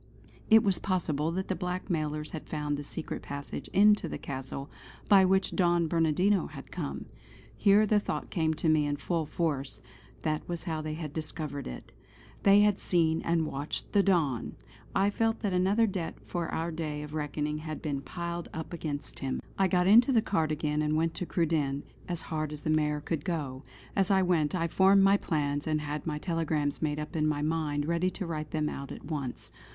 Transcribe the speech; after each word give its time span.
It 0.49 0.63
was 0.63 0.79
possible 0.79 1.31
that 1.33 1.47
the 1.47 1.53
blackmailers 1.53 2.31
had 2.31 2.49
found 2.49 2.75
the 2.75 2.83
secret 2.83 3.21
passage 3.21 3.67
into 3.67 4.09
the 4.09 4.17
Castle 4.17 4.67
by 5.07 5.25
which 5.25 5.55
Don 5.55 5.87
Bernardino 5.87 6.47
had 6.47 6.71
come. 6.71 7.05
Here 7.55 7.85
the 7.85 7.99
thought 7.99 8.31
came 8.31 8.55
to 8.55 8.67
me 8.67 8.87
in 8.87 8.95
full 8.95 9.27
force; 9.27 9.79
that 10.23 10.49
was 10.49 10.63
how 10.63 10.81
they 10.81 10.95
had 10.95 11.13
discovered 11.13 11.67
it. 11.67 11.91
They 12.41 12.61
had 12.61 12.79
seen 12.79 13.21
and 13.21 13.45
watched 13.45 13.91
the 13.93 14.01
Don!... 14.01 14.55
I 14.95 15.11
felt 15.11 15.41
that 15.41 15.53
another 15.53 15.85
debt 15.85 16.15
for 16.25 16.49
our 16.49 16.71
day 16.71 17.03
of 17.03 17.13
reckoning 17.13 17.59
had 17.59 17.79
been 17.79 18.01
piled 18.01 18.49
up 18.55 18.73
against 18.73 19.19
him. 19.19 19.39
I 19.59 19.67
got 19.67 19.85
in 19.85 19.99
the 19.99 20.19
cart 20.19 20.51
again 20.51 20.81
and 20.81 20.95
went 20.95 21.13
to 21.13 21.27
Cruden 21.27 21.83
as 22.07 22.23
hard 22.23 22.51
as 22.51 22.61
the 22.61 22.71
mare 22.71 23.01
could 23.01 23.23
go. 23.23 23.61
As 23.95 24.09
I 24.09 24.23
went, 24.23 24.55
I 24.55 24.67
formed 24.67 25.03
my 25.03 25.17
plans, 25.17 25.67
and 25.67 25.79
had 25.79 26.07
my 26.07 26.17
telegrams 26.17 26.81
made 26.81 26.97
up 26.97 27.15
in 27.15 27.27
my 27.27 27.43
mind 27.43 27.85
ready 27.85 28.09
to 28.09 28.25
write 28.25 28.49
them 28.49 28.67
out 28.67 28.91
at 28.91 29.05
once. 29.05 29.51